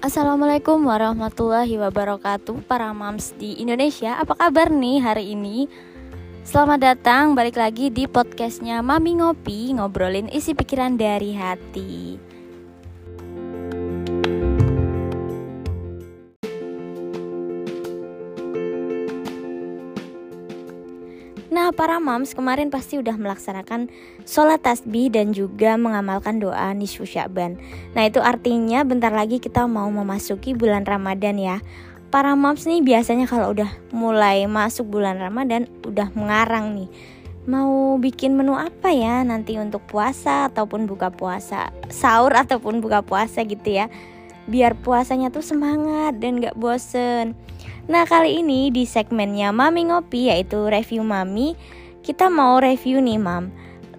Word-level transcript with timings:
Assalamualaikum 0.00 0.88
warahmatullahi 0.88 1.76
wabarakatuh 1.76 2.64
Para 2.64 2.88
mams 2.96 3.36
di 3.36 3.60
Indonesia 3.60 4.16
Apa 4.16 4.32
kabar 4.32 4.72
nih 4.72 4.96
hari 4.96 5.36
ini? 5.36 5.68
Selamat 6.40 6.80
datang 6.80 7.36
balik 7.36 7.60
lagi 7.60 7.92
di 7.92 8.08
podcastnya 8.08 8.80
Mami 8.80 9.20
Ngopi 9.20 9.76
Ngobrolin 9.76 10.32
isi 10.32 10.56
pikiran 10.56 10.96
dari 10.96 11.36
hati 11.36 12.16
Para 21.70 22.02
moms 22.02 22.34
kemarin 22.34 22.68
pasti 22.68 22.98
udah 22.98 23.14
melaksanakan 23.14 23.88
sholat 24.26 24.60
tasbih 24.60 25.08
dan 25.08 25.30
juga 25.30 25.78
mengamalkan 25.78 26.42
doa 26.42 26.74
nisfu 26.76 27.06
Sya'ban. 27.06 27.56
Nah, 27.94 28.04
itu 28.04 28.18
artinya 28.18 28.82
bentar 28.82 29.14
lagi 29.14 29.38
kita 29.38 29.64
mau 29.64 29.88
memasuki 29.88 30.52
bulan 30.52 30.84
Ramadan 30.84 31.38
ya. 31.38 31.62
Para 32.10 32.34
moms 32.34 32.66
nih 32.66 32.82
biasanya 32.82 33.30
kalau 33.30 33.54
udah 33.54 33.70
mulai 33.94 34.44
masuk 34.50 34.90
bulan 34.92 35.22
Ramadan 35.22 35.70
udah 35.86 36.10
mengarang 36.12 36.74
nih. 36.74 36.90
Mau 37.46 37.96
bikin 37.96 38.34
menu 38.36 38.58
apa 38.58 38.90
ya 38.92 39.22
nanti 39.24 39.56
untuk 39.56 39.86
puasa 39.86 40.50
ataupun 40.50 40.84
buka 40.84 41.08
puasa, 41.08 41.72
sahur 41.88 42.34
ataupun 42.34 42.82
buka 42.82 43.00
puasa 43.06 43.46
gitu 43.46 43.78
ya. 43.78 43.86
Biar 44.50 44.74
puasanya 44.74 45.30
tuh 45.30 45.46
semangat 45.46 46.18
dan 46.18 46.42
gak 46.42 46.58
bosen. 46.58 47.38
Nah 47.90 48.06
kali 48.06 48.38
ini 48.38 48.70
di 48.70 48.86
segmennya 48.86 49.50
Mami 49.50 49.90
Ngopi 49.90 50.30
yaitu 50.30 50.70
review 50.70 51.02
Mami 51.02 51.58
Kita 52.06 52.30
mau 52.30 52.62
review 52.62 53.02
nih 53.02 53.18
Mam 53.18 53.50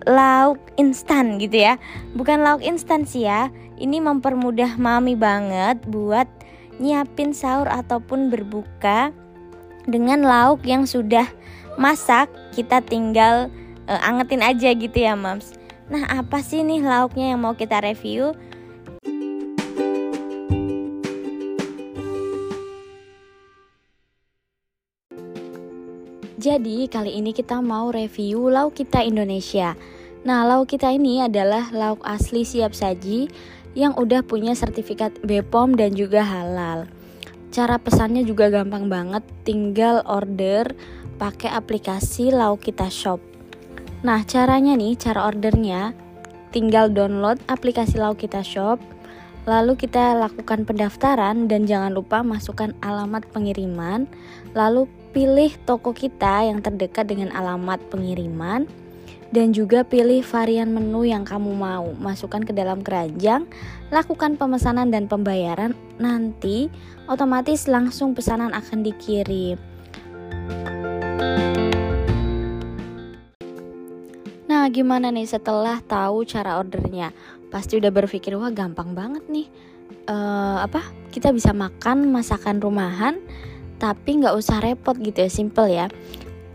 Lauk 0.07 0.63
instan 0.79 1.35
gitu 1.35 1.59
ya 1.59 1.75
Bukan 2.15 2.39
lauk 2.39 2.63
instan 2.63 3.03
sih 3.03 3.27
ya 3.27 3.51
Ini 3.75 3.99
mempermudah 3.99 4.79
Mami 4.79 5.19
banget 5.19 5.83
buat 5.91 6.23
nyiapin 6.79 7.35
sahur 7.35 7.67
ataupun 7.67 8.31
berbuka 8.31 9.11
Dengan 9.83 10.23
lauk 10.23 10.63
yang 10.63 10.87
sudah 10.87 11.27
masak 11.75 12.31
Kita 12.55 12.79
tinggal 12.79 13.51
uh, 13.91 13.99
angetin 14.07 14.39
aja 14.39 14.71
gitu 14.71 15.03
ya 15.03 15.19
Mams 15.19 15.51
Nah 15.91 16.07
apa 16.07 16.39
sih 16.39 16.63
nih 16.63 16.79
lauknya 16.79 17.35
yang 17.35 17.43
mau 17.43 17.59
kita 17.59 17.83
review? 17.83 18.39
Jadi 26.41 26.89
kali 26.89 27.21
ini 27.21 27.37
kita 27.37 27.61
mau 27.61 27.93
review 27.93 28.49
lauk 28.49 28.73
kita 28.73 29.05
Indonesia. 29.05 29.77
Nah, 30.25 30.41
lauk 30.41 30.73
kita 30.73 30.89
ini 30.89 31.21
adalah 31.21 31.69
lauk 31.69 32.01
asli 32.01 32.41
siap 32.41 32.73
saji 32.73 33.29
yang 33.77 33.93
udah 33.93 34.25
punya 34.25 34.57
sertifikat 34.57 35.21
BPOM 35.21 35.77
dan 35.77 35.93
juga 35.93 36.25
halal. 36.25 36.89
Cara 37.53 37.77
pesannya 37.77 38.25
juga 38.25 38.49
gampang 38.49 38.89
banget, 38.89 39.21
tinggal 39.45 40.01
order 40.09 40.73
pakai 41.21 41.53
aplikasi 41.53 42.33
Lauk 42.33 42.65
Kita 42.65 42.89
Shop. 42.89 43.21
Nah, 44.01 44.25
caranya 44.25 44.73
nih, 44.73 44.97
cara 44.97 45.29
ordernya 45.29 45.93
tinggal 46.49 46.89
download 46.89 47.37
aplikasi 47.45 48.01
Lauk 48.01 48.17
Kita 48.17 48.41
Shop, 48.41 48.81
lalu 49.45 49.77
kita 49.77 50.17
lakukan 50.17 50.65
pendaftaran 50.65 51.45
dan 51.45 51.69
jangan 51.69 51.93
lupa 51.93 52.25
masukkan 52.25 52.73
alamat 52.81 53.29
pengiriman, 53.29 54.09
lalu 54.57 54.89
pilih 55.11 55.51
toko 55.67 55.91
kita 55.91 56.47
yang 56.47 56.63
terdekat 56.63 57.07
dengan 57.11 57.35
alamat 57.35 57.83
pengiriman 57.91 58.63
dan 59.31 59.55
juga 59.55 59.87
pilih 59.87 60.23
varian 60.27 60.71
menu 60.71 61.07
yang 61.07 61.23
kamu 61.23 61.55
mau. 61.55 61.95
Masukkan 61.99 62.43
ke 62.43 62.51
dalam 62.51 62.83
keranjang, 62.83 63.47
lakukan 63.91 64.35
pemesanan 64.35 64.91
dan 64.91 65.07
pembayaran. 65.07 65.75
Nanti 65.99 66.67
otomatis 67.07 67.67
langsung 67.67 68.11
pesanan 68.11 68.51
akan 68.51 68.83
dikirim. 68.83 69.55
Nah, 74.51 74.67
gimana 74.67 75.15
nih 75.15 75.31
setelah 75.31 75.79
tahu 75.79 76.27
cara 76.27 76.59
ordernya? 76.59 77.15
Pasti 77.47 77.79
udah 77.79 77.91
berpikir 77.91 78.35
wah 78.35 78.51
gampang 78.51 78.91
banget 78.91 79.23
nih. 79.31 79.47
Uh, 80.11 80.59
apa? 80.59 80.83
Kita 81.11 81.31
bisa 81.31 81.55
makan 81.55 82.11
masakan 82.11 82.59
rumahan 82.59 83.19
tapi 83.81 84.21
nggak 84.21 84.37
usah 84.37 84.61
repot 84.61 84.93
gitu 85.01 85.25
ya 85.25 85.31
simple 85.33 85.65
ya. 85.65 85.89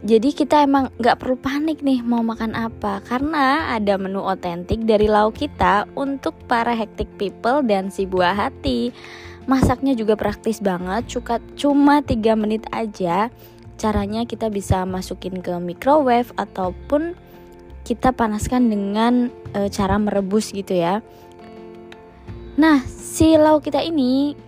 Jadi 0.06 0.30
kita 0.30 0.62
emang 0.62 0.94
nggak 1.02 1.18
perlu 1.18 1.34
panik 1.34 1.82
nih 1.82 1.98
mau 1.98 2.22
makan 2.22 2.54
apa 2.54 3.02
karena 3.02 3.74
ada 3.74 3.98
menu 3.98 4.22
otentik 4.22 4.86
dari 4.86 5.10
lauk 5.10 5.34
kita 5.34 5.90
untuk 5.98 6.38
para 6.46 6.70
hectic 6.78 7.10
people 7.18 7.66
dan 7.66 7.90
si 7.90 8.06
buah 8.06 8.38
hati. 8.38 8.94
Masaknya 9.50 9.98
juga 9.98 10.14
praktis 10.14 10.62
banget 10.62 11.10
cuma 11.58 12.06
3 12.06 12.38
menit 12.38 12.70
aja. 12.70 13.34
Caranya 13.74 14.22
kita 14.30 14.46
bisa 14.46 14.86
masukin 14.86 15.42
ke 15.42 15.58
microwave 15.58 16.30
ataupun 16.38 17.18
kita 17.82 18.14
panaskan 18.14 18.70
dengan 18.70 19.34
e, 19.54 19.66
cara 19.74 19.98
merebus 19.98 20.54
gitu 20.54 20.74
ya. 20.74 21.02
Nah 22.54 22.86
si 22.86 23.34
lauk 23.34 23.66
kita 23.66 23.82
ini 23.82 24.45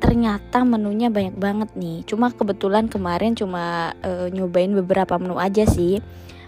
ternyata 0.00 0.64
menunya 0.64 1.12
banyak 1.12 1.36
banget 1.36 1.70
nih. 1.76 2.02
Cuma 2.08 2.32
kebetulan 2.32 2.88
kemarin 2.88 3.36
cuma 3.36 3.92
uh, 4.00 4.26
nyobain 4.32 4.72
beberapa 4.72 5.20
menu 5.20 5.36
aja 5.36 5.68
sih. 5.68 6.00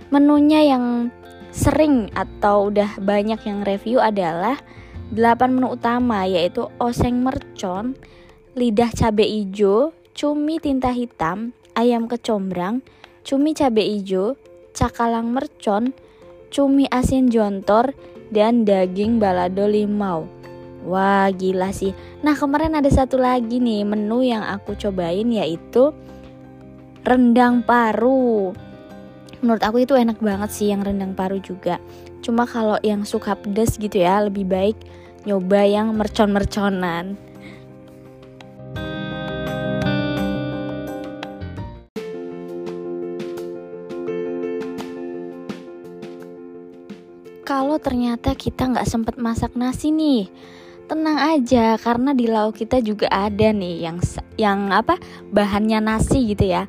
Menunya 0.09 0.65
yang 0.65 1.13
sering 1.53 2.09
atau 2.17 2.73
udah 2.73 2.97
banyak 2.97 3.39
yang 3.45 3.61
review 3.63 4.01
adalah 4.01 4.57
8 5.13 5.53
menu 5.53 5.77
utama 5.77 6.25
yaitu 6.25 6.73
oseng 6.81 7.21
mercon, 7.21 7.93
lidah 8.57 8.89
cabe 8.97 9.29
ijo, 9.29 9.93
cumi 10.17 10.57
tinta 10.57 10.89
hitam, 10.89 11.53
ayam 11.77 12.09
kecombrang, 12.09 12.81
cumi 13.21 13.53
cabe 13.53 13.85
ijo, 13.85 14.41
cakalang 14.73 15.37
mercon, 15.37 15.93
cumi 16.49 16.89
asin 16.89 17.29
jontor, 17.29 17.93
dan 18.33 18.65
daging 18.65 19.21
balado 19.21 19.69
limau. 19.69 20.25
Wah 20.83 21.31
gila 21.31 21.71
sih. 21.71 21.95
Nah 22.27 22.35
kemarin 22.35 22.75
ada 22.75 22.91
satu 22.91 23.19
lagi 23.19 23.63
nih 23.63 23.87
menu 23.87 24.27
yang 24.27 24.43
aku 24.43 24.75
cobain 24.75 25.31
yaitu 25.31 25.95
Rendang 27.03 27.67
paru. 27.67 28.55
Menurut 29.43 29.63
aku 29.67 29.83
itu 29.83 29.99
enak 29.99 30.23
banget 30.23 30.55
sih 30.55 30.71
yang 30.71 30.87
rendang 30.87 31.19
paru 31.19 31.43
juga. 31.43 31.83
Cuma 32.23 32.47
kalau 32.47 32.79
yang 32.87 33.03
suka 33.03 33.35
pedes 33.35 33.75
gitu 33.75 33.99
ya 33.99 34.23
lebih 34.23 34.47
baik 34.47 34.79
nyoba 35.27 35.67
yang 35.67 35.99
mercon-merconan. 35.99 37.19
Kalau 47.43 47.83
ternyata 47.83 48.39
kita 48.39 48.71
nggak 48.71 48.87
sempet 48.87 49.19
masak 49.19 49.59
nasi 49.59 49.91
nih 49.91 50.31
tenang 50.93 51.17
aja 51.17 51.81
karena 51.81 52.13
di 52.13 52.29
lauk 52.29 52.61
kita 52.61 52.85
juga 52.85 53.09
ada 53.09 53.49
nih 53.49 53.81
yang 53.81 53.97
yang 54.37 54.69
apa 54.69 55.01
bahannya 55.33 55.81
nasi 55.81 56.37
gitu 56.37 56.53
ya. 56.53 56.69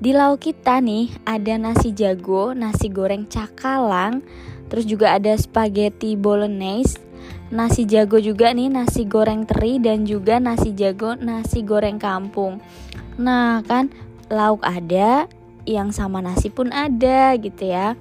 Di 0.00 0.16
lauk 0.16 0.40
kita 0.40 0.80
nih 0.80 1.12
ada 1.28 1.60
nasi 1.60 1.92
jago 1.92 2.56
nasi 2.56 2.88
goreng 2.88 3.28
cakalang 3.28 4.24
terus 4.72 4.88
juga 4.88 5.12
ada 5.12 5.36
spaghetti 5.36 6.16
bolognese 6.16 6.96
nasi 7.52 7.84
jago 7.84 8.16
juga 8.16 8.56
nih 8.56 8.72
nasi 8.72 9.04
goreng 9.04 9.44
teri 9.44 9.76
dan 9.76 10.08
juga 10.08 10.40
nasi 10.40 10.72
jago 10.72 11.12
nasi 11.20 11.60
goreng 11.60 12.00
kampung. 12.00 12.64
Nah 13.20 13.60
kan 13.68 13.92
lauk 14.32 14.64
ada 14.64 15.28
yang 15.68 15.92
sama 15.92 16.24
nasi 16.24 16.48
pun 16.48 16.72
ada 16.72 17.36
gitu 17.36 17.68
ya. 17.68 18.00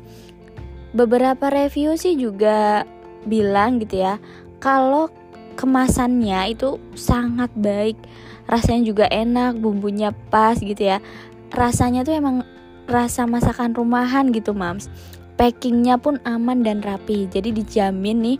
Beberapa 0.95 1.51
review 1.51 1.99
sih 1.99 2.15
juga 2.15 2.87
bilang 3.27 3.83
gitu 3.83 3.99
ya 3.99 4.15
kalau 4.63 5.11
kemasannya 5.57 6.53
itu 6.53 6.77
sangat 6.93 7.49
baik. 7.57 7.97
Rasanya 8.45 8.81
juga 8.85 9.05
enak 9.09 9.57
bumbunya 9.57 10.13
pas 10.29 10.55
gitu 10.61 10.79
ya. 10.79 11.01
Rasanya 11.49 12.05
tuh 12.05 12.15
emang 12.15 12.45
rasa 12.85 13.25
masakan 13.25 13.73
rumahan 13.73 14.29
gitu 14.31 14.53
mams. 14.53 14.87
Packingnya 15.35 15.97
pun 15.97 16.21
aman 16.23 16.61
dan 16.61 16.85
rapi. 16.85 17.25
Jadi 17.27 17.51
dijamin 17.51 18.17
nih 18.21 18.37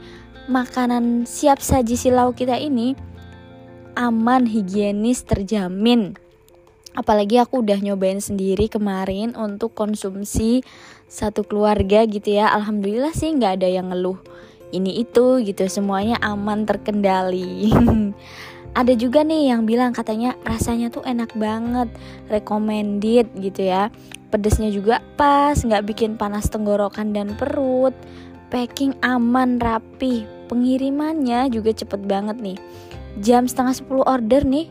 makanan 0.48 1.28
siap 1.28 1.60
saji 1.60 2.00
silau 2.00 2.32
kita 2.32 2.56
ini 2.56 2.96
aman 3.98 4.46
higienis 4.46 5.26
terjamin. 5.26 6.16
Apalagi 6.98 7.38
aku 7.38 7.62
udah 7.62 7.78
nyobain 7.78 8.18
sendiri 8.18 8.70
kemarin 8.70 9.38
untuk 9.38 9.74
konsumsi 9.78 10.66
satu 11.06 11.46
keluarga 11.46 12.06
gitu 12.10 12.38
ya. 12.38 12.50
Alhamdulillah 12.54 13.14
sih 13.14 13.34
nggak 13.34 13.62
ada 13.62 13.70
yang 13.70 13.94
ngeluh 13.94 14.18
ini 14.76 15.04
itu 15.04 15.40
gitu 15.44 15.64
semuanya 15.68 16.20
aman 16.20 16.68
terkendali. 16.68 17.72
Ada 18.80 18.94
juga 18.94 19.26
nih 19.26 19.50
yang 19.50 19.66
bilang 19.66 19.90
katanya 19.90 20.38
rasanya 20.46 20.94
tuh 20.94 21.02
enak 21.02 21.34
banget 21.34 21.90
recommended 22.30 23.26
gitu 23.40 23.62
ya. 23.74 23.90
Pedesnya 24.30 24.70
juga 24.70 25.02
pas 25.16 25.58
nggak 25.58 25.88
bikin 25.88 26.20
panas 26.20 26.52
tenggorokan 26.52 27.16
dan 27.16 27.34
perut. 27.34 27.96
Packing 28.54 28.96
aman 29.02 29.58
rapi. 29.58 30.28
Pengirimannya 30.48 31.52
juga 31.52 31.76
cepet 31.76 32.06
banget 32.08 32.38
nih. 32.40 32.58
Jam 33.20 33.50
setengah 33.50 33.76
10 33.76 34.06
order 34.06 34.42
nih 34.46 34.70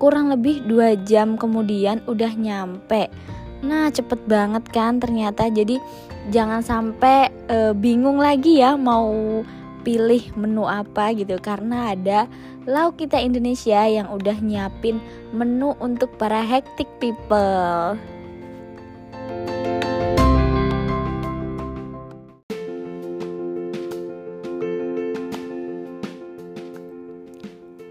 kurang 0.00 0.32
lebih 0.32 0.64
dua 0.64 0.96
jam 0.96 1.36
kemudian 1.36 2.00
udah 2.08 2.32
nyampe 2.32 3.12
nah 3.60 3.92
cepet 3.92 4.20
banget 4.24 4.64
kan 4.72 4.96
ternyata. 5.00 5.48
Jadi 5.52 5.76
jangan 6.32 6.64
sampai 6.64 7.28
e, 7.48 7.72
bingung 7.76 8.20
lagi 8.20 8.60
ya 8.60 8.76
mau 8.76 9.40
pilih 9.80 10.20
menu 10.36 10.64
apa 10.68 11.12
gitu. 11.16 11.36
Karena 11.40 11.92
ada 11.92 12.28
lauk 12.68 13.00
kita 13.00 13.16
Indonesia 13.20 13.84
yang 13.88 14.12
udah 14.12 14.36
nyiapin 14.40 15.00
menu 15.32 15.72
untuk 15.80 16.12
para 16.20 16.44
hectic 16.44 16.88
people. 17.00 17.96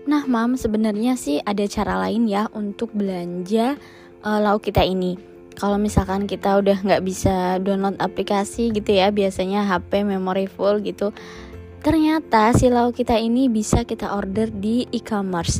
Nah, 0.09 0.25
Mam, 0.25 0.57
sebenarnya 0.57 1.13
sih 1.13 1.37
ada 1.37 1.69
cara 1.69 2.01
lain 2.01 2.25
ya 2.25 2.49
untuk 2.57 2.89
belanja 2.97 3.77
uh, 4.25 4.39
lauk 4.41 4.65
kita 4.65 4.81
ini. 4.81 5.13
Kalau 5.59 5.75
misalkan 5.75 6.23
kita 6.23 6.55
udah 6.63 6.79
nggak 6.79 7.03
bisa 7.03 7.59
download 7.59 7.99
aplikasi 7.99 8.71
gitu 8.71 8.95
ya, 8.95 9.11
biasanya 9.11 9.67
HP 9.67 10.07
memory 10.07 10.47
full 10.47 10.79
gitu. 10.79 11.11
Ternyata 11.83 12.55
si 12.55 12.71
lauk 12.71 12.95
kita 12.95 13.19
ini 13.19 13.51
bisa 13.51 13.83
kita 13.83 14.15
order 14.15 14.47
di 14.47 14.87
e-commerce. 14.95 15.59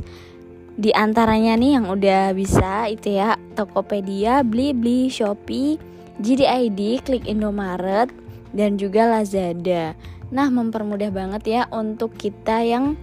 Di 0.80 0.96
antaranya 0.96 1.60
nih 1.60 1.75
yang 1.75 1.92
udah 1.92 2.31
bisa 2.31 2.88
itu 2.88 3.19
ya 3.19 3.36
Tokopedia, 3.60 4.48
Blibli, 4.48 5.12
Shopee, 5.12 5.75
JDID, 6.24 7.04
Klik 7.04 7.28
Indomaret, 7.28 8.07
dan 8.56 8.80
juga 8.80 9.04
Lazada. 9.04 10.00
Nah, 10.31 10.48
mempermudah 10.48 11.12
banget 11.12 11.44
ya 11.60 11.62
untuk 11.75 12.16
kita 12.16 12.63
yang 12.63 12.96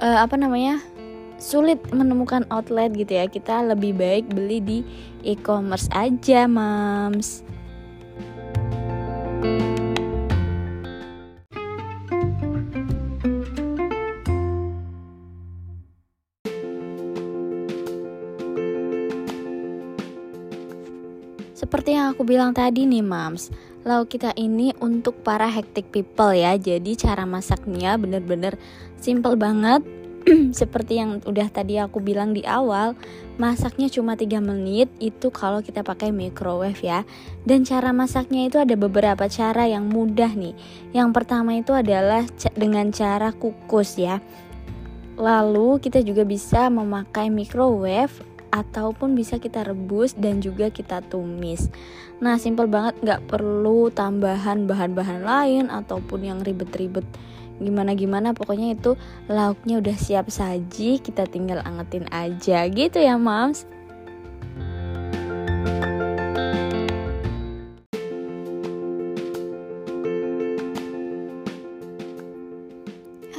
uh, 0.00 0.24
apa 0.24 0.40
namanya 0.40 0.80
sulit 1.36 1.76
menemukan 1.92 2.48
outlet 2.48 2.96
gitu 2.96 3.12
ya 3.12 3.28
kita 3.28 3.60
lebih 3.60 3.92
baik 3.92 4.24
beli 4.32 4.58
di 4.64 4.78
e-commerce 5.26 5.90
aja 5.90 6.46
mams. 6.46 7.42
Seperti 21.56 21.98
yang 21.98 22.14
aku 22.14 22.22
bilang 22.22 22.54
tadi 22.54 22.86
nih 22.86 23.02
mams 23.02 23.50
Lauk 23.86 24.10
kita 24.10 24.34
ini 24.34 24.74
untuk 24.82 25.22
para 25.22 25.46
hectic 25.46 25.94
people 25.94 26.34
ya. 26.34 26.58
Jadi 26.58 26.98
cara 26.98 27.22
masaknya 27.22 27.94
bener-bener 27.94 28.58
Simple 28.98 29.38
banget 29.38 29.86
seperti 30.60 30.98
yang 30.98 31.22
udah 31.22 31.46
tadi 31.54 31.78
aku 31.78 32.02
bilang 32.02 32.34
di 32.34 32.42
awal, 32.42 32.98
masaknya 33.38 33.86
cuma 33.86 34.18
3 34.18 34.42
menit 34.42 34.90
itu 34.98 35.30
kalau 35.30 35.62
kita 35.62 35.86
pakai 35.86 36.10
microwave 36.10 36.82
ya. 36.82 37.06
Dan 37.46 37.62
cara 37.62 37.94
masaknya 37.94 38.50
itu 38.50 38.58
ada 38.58 38.74
beberapa 38.74 39.30
cara 39.30 39.70
yang 39.70 39.86
mudah 39.86 40.34
nih. 40.34 40.58
Yang 40.90 41.08
pertama 41.14 41.54
itu 41.54 41.70
adalah 41.70 42.26
dengan 42.58 42.90
cara 42.90 43.30
kukus 43.30 43.94
ya. 43.94 44.18
Lalu 45.16 45.78
kita 45.80 46.02
juga 46.02 46.26
bisa 46.26 46.68
memakai 46.68 47.30
microwave 47.30 48.12
ataupun 48.50 49.14
bisa 49.14 49.38
kita 49.38 49.62
rebus 49.62 50.12
dan 50.18 50.42
juga 50.42 50.68
kita 50.74 51.06
tumis. 51.06 51.70
Nah, 52.18 52.40
simple 52.40 52.66
banget, 52.66 52.96
nggak 53.04 53.28
perlu 53.28 53.92
tambahan 53.92 54.64
bahan-bahan 54.64 55.22
lain 55.22 55.64
ataupun 55.68 56.24
yang 56.24 56.38
ribet-ribet 56.40 57.04
gimana 57.56 57.96
gimana 57.96 58.36
pokoknya 58.36 58.76
itu 58.76 58.94
lauknya 59.32 59.80
udah 59.80 59.96
siap 59.96 60.28
saji 60.28 61.00
kita 61.00 61.24
tinggal 61.24 61.64
angetin 61.64 62.04
aja 62.12 62.68
gitu 62.68 62.98
ya 63.00 63.16
mams. 63.16 63.64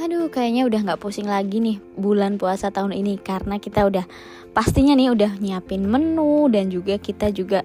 Aduh, 0.08 0.32
kayaknya 0.32 0.64
udah 0.64 0.80
nggak 0.88 1.02
pusing 1.04 1.28
lagi 1.28 1.60
nih 1.60 1.76
bulan 2.00 2.40
puasa 2.40 2.72
tahun 2.72 2.96
ini 2.96 3.20
karena 3.20 3.60
kita 3.60 3.84
udah 3.84 4.08
pastinya 4.56 4.96
nih 4.96 5.12
udah 5.12 5.36
nyiapin 5.36 5.84
menu 5.84 6.48
dan 6.48 6.72
juga 6.72 6.96
kita 6.96 7.28
juga 7.28 7.60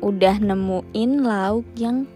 udah 0.00 0.40
nemuin 0.40 1.10
lauk 1.22 1.68
yang 1.76 2.08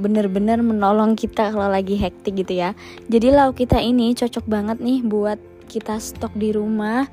bener-bener 0.00 0.64
menolong 0.64 1.14
kita 1.14 1.52
kalau 1.52 1.68
lagi 1.68 2.00
hektik 2.00 2.40
gitu 2.40 2.56
ya. 2.56 2.72
Jadi 3.12 3.28
lauk 3.30 3.60
kita 3.60 3.76
ini 3.78 4.16
cocok 4.16 4.48
banget 4.48 4.80
nih 4.80 5.04
buat 5.04 5.36
kita 5.68 6.00
stok 6.00 6.32
di 6.34 6.56
rumah. 6.56 7.04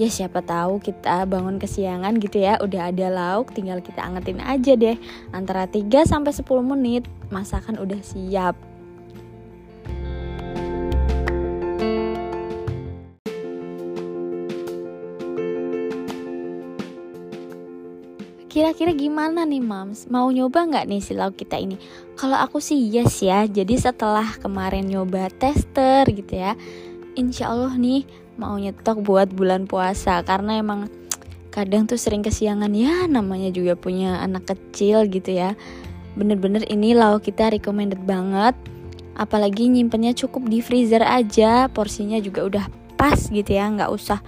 Ya 0.00 0.10
siapa 0.10 0.42
tahu 0.42 0.82
kita 0.82 1.30
bangun 1.30 1.62
kesiangan 1.62 2.18
gitu 2.18 2.42
ya. 2.42 2.58
Udah 2.58 2.90
ada 2.90 3.06
lauk 3.06 3.54
tinggal 3.54 3.78
kita 3.78 4.02
angetin 4.02 4.42
aja 4.42 4.74
deh. 4.74 4.98
Antara 5.30 5.70
3 5.70 6.02
sampai 6.02 6.34
10 6.34 6.42
menit 6.66 7.06
masakan 7.30 7.78
udah 7.78 8.02
siap 8.02 8.71
Kira-kira 18.62 18.94
gimana 18.94 19.42
nih 19.42 19.58
mams? 19.58 20.06
Mau 20.06 20.30
nyoba 20.30 20.62
nggak 20.62 20.86
nih 20.86 21.02
si 21.02 21.18
lauk 21.18 21.34
kita 21.34 21.58
ini? 21.58 21.74
Kalau 22.14 22.38
aku 22.38 22.62
sih 22.62 22.78
yes 22.78 23.18
ya. 23.18 23.42
Jadi 23.42 23.74
setelah 23.74 24.38
kemarin 24.38 24.86
nyoba 24.86 25.34
tester 25.34 26.06
gitu 26.06 26.30
ya, 26.38 26.54
insya 27.18 27.50
Allah 27.50 27.74
nih 27.74 28.06
mau 28.38 28.54
nyetok 28.54 29.02
buat 29.02 29.34
bulan 29.34 29.66
puasa 29.66 30.22
karena 30.22 30.62
emang 30.62 30.86
kadang 31.50 31.90
tuh 31.90 31.98
sering 31.98 32.22
kesiangan 32.22 32.70
ya 32.70 33.10
namanya 33.10 33.50
juga 33.50 33.74
punya 33.74 34.22
anak 34.22 34.54
kecil 34.54 35.10
gitu 35.10 35.34
ya. 35.34 35.58
Bener-bener 36.14 36.62
ini 36.70 36.94
lauk 36.94 37.26
kita 37.26 37.50
recommended 37.50 38.06
banget. 38.06 38.54
Apalagi 39.18 39.74
nyimpennya 39.74 40.14
cukup 40.14 40.46
di 40.46 40.62
freezer 40.62 41.02
aja, 41.02 41.66
porsinya 41.66 42.22
juga 42.22 42.46
udah 42.46 42.64
pas 42.94 43.18
gitu 43.26 43.58
ya, 43.58 43.66
nggak 43.74 43.90
usah 43.90 44.22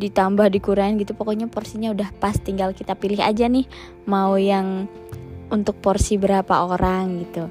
ditambah 0.00 0.48
dikurangin 0.48 0.96
gitu. 0.96 1.12
Pokoknya 1.12 1.46
porsinya 1.52 1.92
udah 1.92 2.08
pas 2.16 2.34
tinggal 2.40 2.72
kita 2.72 2.96
pilih 2.96 3.20
aja 3.20 3.44
nih 3.44 3.68
mau 4.08 4.40
yang 4.40 4.88
untuk 5.52 5.76
porsi 5.84 6.16
berapa 6.16 6.64
orang 6.64 7.20
gitu. 7.28 7.44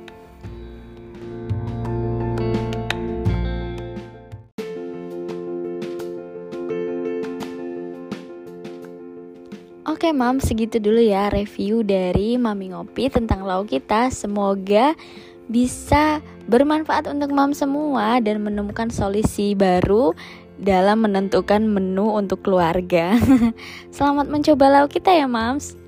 Oke 9.90 10.16
mam, 10.16 10.40
segitu 10.40 10.80
dulu 10.80 11.04
ya 11.04 11.28
review 11.28 11.84
dari 11.84 12.40
Mami 12.40 12.72
Ngopi 12.72 13.12
tentang 13.12 13.44
lauk 13.44 13.68
kita. 13.68 14.08
Semoga 14.08 14.96
bisa 15.52 16.24
bermanfaat 16.48 17.10
untuk 17.12 17.36
mam 17.36 17.52
semua 17.52 18.24
dan 18.24 18.40
menemukan 18.40 18.88
solusi 18.94 19.60
baru 19.60 20.16
dalam 20.60 21.08
menentukan 21.08 21.64
menu 21.64 22.20
untuk 22.20 22.44
keluarga. 22.44 23.16
Selamat 23.96 24.28
mencoba 24.28 24.66
lauk 24.80 24.92
kita 24.92 25.16
ya, 25.16 25.26
Mams. 25.26 25.80